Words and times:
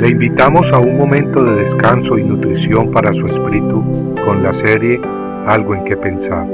Le 0.00 0.08
invitamos 0.08 0.72
a 0.72 0.78
un 0.78 0.96
momento 0.96 1.44
de 1.44 1.56
descanso 1.56 2.16
y 2.16 2.24
nutrición 2.24 2.90
para 2.90 3.12
su 3.12 3.26
espíritu 3.26 4.14
con 4.24 4.42
la 4.42 4.54
serie 4.54 4.98
Algo 5.46 5.74
en 5.74 5.84
que 5.84 5.94
pensar. 5.94 6.46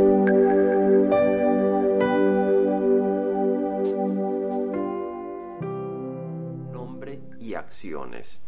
Nombre 6.73 7.21
y 7.39 7.55
acciones. 7.55 8.41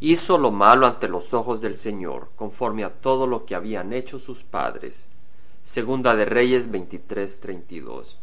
Hizo 0.00 0.36
lo 0.36 0.50
malo 0.50 0.86
ante 0.86 1.08
los 1.08 1.32
ojos 1.32 1.62
del 1.62 1.76
Señor, 1.76 2.28
conforme 2.36 2.84
a 2.84 2.90
todo 2.90 3.26
lo 3.26 3.46
que 3.46 3.54
habían 3.54 3.94
hecho 3.94 4.18
sus 4.18 4.44
padres. 4.44 5.08
Segunda 5.64 6.14
de 6.14 6.26
Reyes 6.26 6.70
23:32. 6.70 8.18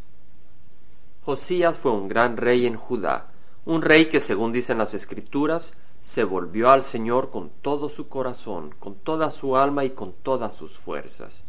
Josías 1.25 1.75
fue 1.75 1.93
un 1.93 2.07
gran 2.07 2.37
rey 2.37 2.67
en 2.67 2.75
Judá, 2.75 3.31
un 3.67 3.81
rey 3.81 4.05
que, 4.05 4.21
según 4.21 4.53
dicen 4.53 4.77
las 4.77 4.93
escrituras, 4.93 5.75
se 6.01 6.23
volvió 6.23 6.69
al 6.69 6.83
Señor 6.83 7.31
con 7.31 7.49
todo 7.61 7.89
su 7.89 8.07
corazón, 8.07 8.73
con 8.79 8.95
toda 8.95 9.29
su 9.29 9.57
alma 9.57 9.83
y 9.83 9.89
con 9.89 10.13
todas 10.13 10.53
sus 10.53 10.77
fuerzas. 10.77 11.43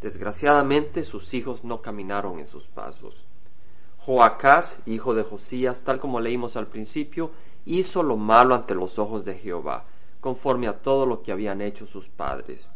Desgraciadamente 0.00 1.04
sus 1.04 1.32
hijos 1.34 1.62
no 1.62 1.80
caminaron 1.80 2.40
en 2.40 2.48
sus 2.48 2.66
pasos. 2.66 3.24
Joacás, 3.98 4.76
hijo 4.86 5.14
de 5.14 5.22
Josías, 5.22 5.82
tal 5.84 6.00
como 6.00 6.18
leímos 6.18 6.56
al 6.56 6.66
principio, 6.66 7.30
hizo 7.64 8.02
lo 8.02 8.16
malo 8.16 8.56
ante 8.56 8.74
los 8.74 8.98
ojos 8.98 9.24
de 9.24 9.34
Jehová, 9.36 9.84
conforme 10.20 10.66
a 10.66 10.78
todo 10.78 11.06
lo 11.06 11.22
que 11.22 11.30
habían 11.30 11.60
hecho 11.60 11.86
sus 11.86 12.08
padres. 12.08 12.68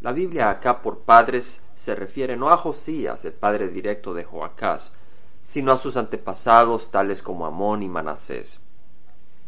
La 0.00 0.10
Biblia 0.10 0.50
acá 0.50 0.82
por 0.82 0.98
padres 1.02 1.62
se 1.76 1.94
refiere 1.94 2.36
no 2.36 2.50
a 2.50 2.56
Josías, 2.56 3.24
el 3.24 3.32
padre 3.34 3.68
directo 3.68 4.12
de 4.12 4.24
Joacás, 4.24 4.92
sino 5.44 5.70
a 5.70 5.76
sus 5.76 5.96
antepasados 5.96 6.90
tales 6.90 7.22
como 7.22 7.46
Amón 7.46 7.84
y 7.84 7.88
Manasés. 7.88 8.60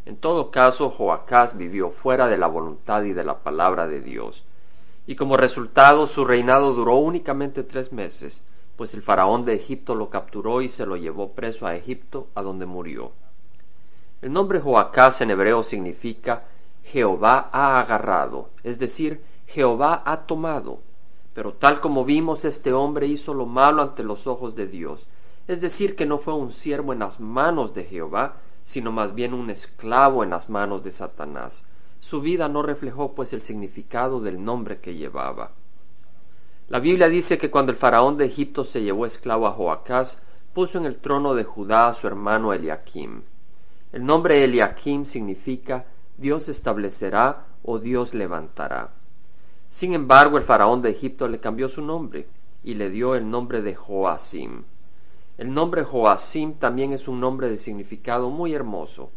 En 0.05 0.17
todo 0.17 0.53
caso, 0.53 0.91
Joacás 0.91 1.57
vivió 1.57 1.91
fuera 1.91 2.29
de 2.29 2.37
la 2.37 2.47
voluntad 2.47 3.03
y 3.03 3.13
de 3.13 3.25
la 3.25 3.41
palabra 3.41 3.89
de 3.89 4.01
Dios, 4.01 4.45
y 5.09 5.17
como 5.17 5.37
resultado 5.37 6.07
su 6.07 6.25
reinado 6.25 6.75
duró 6.75 6.97
únicamente 6.97 7.65
tres 7.65 7.93
meses, 7.93 8.45
pues 8.77 8.95
el 8.95 9.03
faraón 9.03 9.45
de 9.45 9.55
Egipto 9.55 9.95
lo 9.95 10.11
capturó 10.11 10.63
y 10.63 10.69
se 10.69 10.87
lo 10.87 10.97
llevó 10.97 11.33
preso 11.33 11.67
a 11.67 11.75
Egipto, 11.75 12.29
a 12.35 12.43
donde 12.43 12.67
murió. 12.67 13.13
El 14.21 14.33
nombre 14.33 14.61
Joacás 14.61 15.21
en 15.23 15.31
hebreo 15.31 15.63
significa 15.63 16.45
Jehová 16.85 17.49
ha 17.53 17.81
agarrado, 17.81 18.51
es 18.63 18.79
decir, 18.79 19.23
Jehová 19.47 20.03
ha 20.05 20.27
tomado. 20.27 20.81
Pero 21.35 21.55
tal 21.55 21.81
como 21.81 22.05
vimos, 22.05 22.45
este 22.45 22.73
hombre 22.73 23.07
hizo 23.07 23.35
lo 23.35 23.47
malo 23.47 23.83
ante 23.83 24.03
los 24.03 24.27
ojos 24.27 24.55
de 24.55 24.67
Dios, 24.67 25.07
es 25.49 25.61
decir, 25.61 25.97
que 25.97 26.07
no 26.07 26.19
fue 26.19 26.35
un 26.35 26.53
siervo 26.53 26.93
en 26.93 27.01
las 27.01 27.21
manos 27.21 27.75
de 27.75 27.85
Jehová, 27.85 28.37
sino 28.65 28.93
más 28.93 29.15
bien 29.15 29.33
un 29.33 29.51
esclavo 29.51 30.25
en 30.25 30.31
las 30.31 30.51
manos 30.51 30.83
de 30.83 30.91
Satanás. 30.91 31.63
Su 32.01 32.21
vida 32.21 32.49
no 32.49 32.63
reflejó 32.63 33.15
pues 33.15 33.33
el 33.33 33.43
significado 33.43 34.21
del 34.21 34.45
nombre 34.45 34.79
que 34.79 34.95
llevaba. 34.95 35.53
La 36.69 36.81
Biblia 36.81 37.09
dice 37.09 37.39
que 37.39 37.51
cuando 37.51 37.71
el 37.71 37.79
faraón 37.79 38.17
de 38.17 38.27
Egipto 38.27 38.65
se 38.65 38.83
llevó 38.83 39.07
esclavo 39.07 39.47
a 39.47 39.53
Joacás, 39.53 40.21
puso 40.53 40.79
en 40.79 40.87
el 40.87 40.97
trono 40.97 41.35
de 41.35 41.45
Judá 41.45 41.89
a 41.89 41.95
su 41.95 42.07
hermano 42.07 42.53
Eliakim. 42.53 43.23
El 43.93 44.05
nombre 44.05 44.43
Eliakim 44.43 45.05
significa 45.05 45.87
Dios 46.17 46.49
establecerá 46.49 47.47
o 47.63 47.79
Dios 47.79 48.15
levantará. 48.15 48.91
Sin 49.71 49.93
embargo, 49.93 50.39
el 50.39 50.45
faraón 50.45 50.83
de 50.83 50.91
Egipto 50.91 51.29
le 51.29 51.39
cambió 51.39 51.69
su 51.69 51.83
nombre 51.83 52.27
y 52.65 52.75
le 52.75 52.91
dio 52.91 53.15
el 53.15 53.31
nombre 53.31 53.63
de 53.63 53.75
Joacim. 53.75 54.65
El 55.39 55.53
nombre 55.53 55.85
Joacim 55.85 56.55
también 56.55 56.93
es 56.95 57.09
un 57.09 57.21
nombre 57.21 57.51
de 57.51 57.59
significado 57.59 58.31
muy 58.31 58.55
hermoso. 58.55 59.11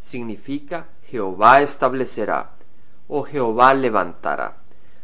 Significa 0.00 0.88
Jehová 1.02 1.58
establecerá 1.58 2.52
o 3.08 3.22
Jehová 3.24 3.74
levantará. 3.74 4.56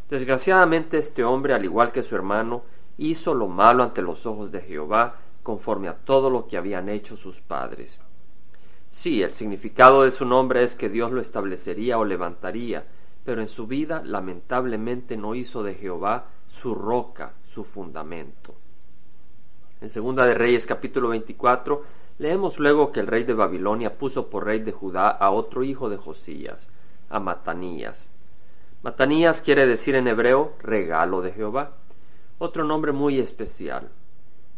Desgraciadamente 0.09 0.99
este 0.99 1.25
hombre, 1.25 1.55
al 1.55 1.65
igual 1.65 1.93
que 1.93 2.03
su 2.03 2.15
hermano, 2.17 2.65
hizo 2.97 3.35
lo 3.35 3.49
malo 3.49 3.83
ante 3.83 4.03
los 4.03 4.25
ojos 4.27 4.51
de 4.51 4.61
Jehová, 4.61 5.17
conforme 5.43 5.89
a 5.89 5.97
todo 5.97 6.31
lo 6.31 6.47
que 6.47 6.57
habían 6.57 6.89
hecho 6.89 7.17
sus 7.17 7.41
padres. 7.41 8.01
Sí, 8.91 9.23
el 9.23 9.33
significado 9.33 10.05
de 10.05 10.11
su 10.11 10.25
nombre 10.25 10.63
es 10.63 10.75
que 10.75 10.89
Dios 10.89 11.13
lo 11.13 11.21
establecería 11.21 11.99
o 11.99 12.05
levantaría, 12.05 12.87
pero 13.25 13.41
en 13.41 13.49
su 13.49 13.67
vida 13.67 14.03
lamentablemente 14.05 15.17
no 15.17 15.35
hizo 15.35 15.63
de 15.63 15.75
Jehová 15.75 16.27
su 16.49 16.75
roca, 16.75 17.33
su 17.45 17.65
fundamento. 17.65 18.55
En 19.83 19.91
Segunda 19.91 20.25
de 20.25 20.35
Reyes 20.35 20.65
capítulo 20.65 21.09
24 21.09 21.83
leemos 22.19 22.61
luego 22.61 22.93
que 22.93 23.01
el 23.01 23.09
rey 23.09 23.25
de 23.25 23.35
Babilonia 23.35 23.99
puso 23.99 24.31
por 24.31 24.45
rey 24.45 24.61
de 24.61 24.71
Judá 24.71 25.11
a 25.11 25.33
otro 25.33 25.65
hijo 25.65 25.91
de 25.91 25.97
Josías, 25.97 26.69
a 27.11 27.19
Matanías. 27.19 28.09
Matanías 28.85 29.41
quiere 29.41 29.67
decir 29.67 29.97
en 29.97 30.07
hebreo 30.07 30.53
regalo 30.61 31.21
de 31.21 31.33
Jehová, 31.33 31.73
otro 32.39 32.63
nombre 32.63 32.93
muy 32.93 33.19
especial. 33.19 33.89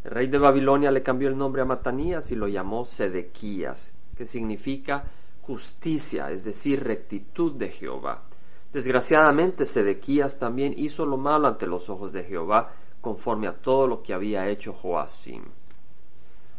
El 0.05 0.11
rey 0.11 0.27
de 0.27 0.37
Babilonia 0.37 0.91
le 0.91 1.03
cambió 1.03 1.29
el 1.29 1.39
nombre 1.39 1.62
a 1.62 1.65
Matanías 1.65 2.31
y 2.31 2.37
lo 2.37 2.47
llamó 2.47 2.85
Sedequías, 2.85 3.95
que 4.19 4.27
significa 4.27 5.05
justicia, 5.41 6.31
es 6.33 6.45
decir, 6.45 6.85
rectitud 6.85 7.53
de 7.53 7.71
Jehová. 7.71 8.25
Desgraciadamente 8.75 9.65
Sedequías 9.65 10.39
también 10.39 10.75
hizo 10.77 11.06
lo 11.06 11.17
malo 11.17 11.49
ante 11.49 11.67
los 11.67 11.89
ojos 11.89 12.12
de 12.12 12.25
Jehová, 12.25 12.73
conforme 13.05 13.47
a 13.47 13.53
todo 13.53 13.87
lo 13.87 14.03
que 14.03 14.15
había 14.15 14.49
hecho 14.49 14.73
Joacim. 14.73 15.43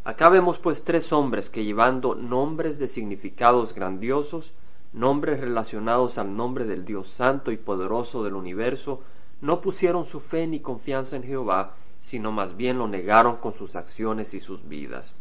Acá 0.03 0.29
vemos 0.29 0.59
pues 0.59 0.83
tres 0.83 1.11
hombres 1.11 1.49
que 1.49 1.65
llevando 1.65 2.13
nombres 2.13 2.77
de 2.77 2.87
significados 2.87 3.73
grandiosos, 3.73 4.53
nombres 4.93 5.39
relacionados 5.39 6.19
al 6.19 6.37
nombre 6.37 6.65
del 6.65 6.85
Dios 6.85 7.09
santo 7.09 7.51
y 7.51 7.57
poderoso 7.57 8.23
del 8.23 8.35
universo, 8.35 9.01
no 9.41 9.59
pusieron 9.59 10.05
su 10.05 10.19
fe 10.19 10.45
ni 10.45 10.59
confianza 10.59 11.15
en 11.15 11.23
Jehová, 11.23 11.73
sino 12.03 12.31
más 12.31 12.55
bien 12.55 12.77
lo 12.77 12.87
negaron 12.87 13.37
con 13.37 13.53
sus 13.53 13.75
acciones 13.75 14.35
y 14.35 14.39
sus 14.39 14.69
vidas. 14.69 15.15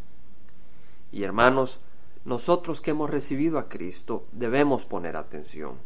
Y 1.11 1.23
hermanos, 1.23 1.81
nosotros 2.27 2.83
que 2.83 2.91
hemos 2.91 3.09
recibido 3.09 3.59
a 3.59 3.71
Cristo 3.71 4.27
debemos 4.33 4.85
poner 4.85 5.17
atención. 5.17 5.77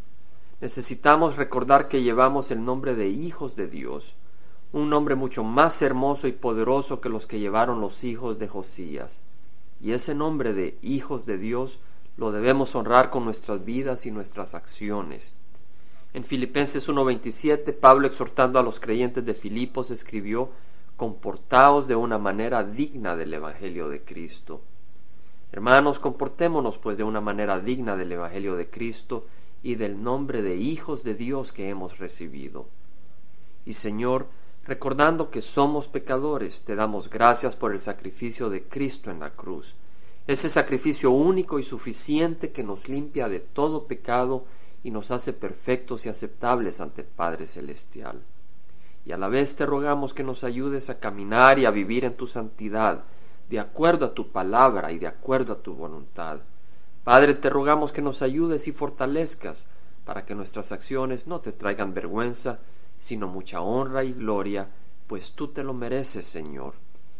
Necesitamos 0.60 1.36
recordar 1.36 1.86
que 1.86 2.02
llevamos 2.02 2.50
el 2.50 2.64
nombre 2.64 2.96
de 2.96 3.08
hijos 3.08 3.54
de 3.54 3.68
Dios, 3.68 4.16
un 4.72 4.90
nombre 4.90 5.14
mucho 5.14 5.44
más 5.44 5.80
hermoso 5.82 6.28
y 6.28 6.32
poderoso 6.32 7.00
que 7.00 7.08
los 7.08 7.26
que 7.26 7.38
llevaron 7.38 7.80
los 7.80 8.04
hijos 8.04 8.38
de 8.38 8.48
Josías. 8.48 9.22
Y 9.80 9.92
ese 9.92 10.14
nombre 10.14 10.52
de 10.52 10.78
hijos 10.82 11.24
de 11.24 11.38
Dios 11.38 11.78
lo 12.16 12.32
debemos 12.32 12.74
honrar 12.74 13.10
con 13.10 13.24
nuestras 13.24 13.64
vidas 13.64 14.04
y 14.04 14.10
nuestras 14.10 14.54
acciones. 14.54 15.32
En 16.12 16.24
Filipenses 16.24 16.88
1.27, 16.88 17.72
Pablo 17.78 18.06
exhortando 18.06 18.58
a 18.58 18.62
los 18.62 18.80
creyentes 18.80 19.24
de 19.24 19.34
Filipos 19.34 19.90
escribió, 19.90 20.50
comportaos 20.96 21.86
de 21.86 21.94
una 21.94 22.18
manera 22.18 22.64
digna 22.64 23.14
del 23.14 23.32
Evangelio 23.34 23.88
de 23.88 24.02
Cristo. 24.02 24.62
Hermanos, 25.52 25.98
comportémonos 25.98 26.76
pues 26.78 26.98
de 26.98 27.04
una 27.04 27.20
manera 27.20 27.60
digna 27.60 27.96
del 27.96 28.12
Evangelio 28.12 28.56
de 28.56 28.68
Cristo 28.68 29.26
y 29.62 29.76
del 29.76 30.02
nombre 30.02 30.42
de 30.42 30.56
hijos 30.56 31.04
de 31.04 31.14
Dios 31.14 31.52
que 31.52 31.68
hemos 31.68 31.98
recibido. 31.98 32.66
Y 33.64 33.74
Señor, 33.74 34.26
Recordando 34.68 35.30
que 35.30 35.40
somos 35.40 35.88
pecadores, 35.88 36.62
te 36.62 36.76
damos 36.76 37.08
gracias 37.08 37.56
por 37.56 37.72
el 37.72 37.80
sacrificio 37.80 38.50
de 38.50 38.64
Cristo 38.64 39.10
en 39.10 39.18
la 39.18 39.30
cruz. 39.30 39.74
Ese 40.26 40.50
sacrificio 40.50 41.10
único 41.10 41.58
y 41.58 41.62
suficiente 41.62 42.52
que 42.52 42.62
nos 42.62 42.86
limpia 42.86 43.30
de 43.30 43.40
todo 43.40 43.86
pecado 43.86 44.44
y 44.84 44.90
nos 44.90 45.10
hace 45.10 45.32
perfectos 45.32 46.04
y 46.04 46.10
aceptables 46.10 46.82
ante 46.82 47.00
el 47.00 47.06
Padre 47.08 47.46
Celestial. 47.46 48.20
Y 49.06 49.12
a 49.12 49.16
la 49.16 49.28
vez 49.28 49.56
te 49.56 49.64
rogamos 49.64 50.12
que 50.12 50.22
nos 50.22 50.44
ayudes 50.44 50.90
a 50.90 50.98
caminar 50.98 51.58
y 51.58 51.64
a 51.64 51.70
vivir 51.70 52.04
en 52.04 52.18
tu 52.18 52.26
santidad, 52.26 53.04
de 53.48 53.60
acuerdo 53.60 54.04
a 54.04 54.12
tu 54.12 54.32
palabra 54.32 54.92
y 54.92 54.98
de 54.98 55.06
acuerdo 55.06 55.54
a 55.54 55.62
tu 55.62 55.72
voluntad. 55.72 56.40
Padre, 57.04 57.36
te 57.36 57.48
rogamos 57.48 57.90
que 57.90 58.02
nos 58.02 58.20
ayudes 58.20 58.68
y 58.68 58.72
fortalezcas 58.72 59.66
para 60.04 60.26
que 60.26 60.34
nuestras 60.34 60.72
acciones 60.72 61.26
no 61.26 61.40
te 61.40 61.52
traigan 61.52 61.94
vergüenza, 61.94 62.58
sino 62.98 63.28
mucha 63.28 63.60
honra 63.60 64.04
y 64.04 64.12
gloria, 64.12 64.68
pues 65.06 65.32
tú 65.32 65.48
te 65.48 65.62
lo 65.62 65.74
mereces, 65.74 66.26
Señor. 66.26 66.74